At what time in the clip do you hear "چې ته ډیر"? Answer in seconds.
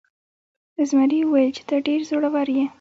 1.57-1.99